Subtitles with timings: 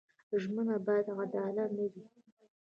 [0.41, 2.03] ژمنه باید عادلانه وي.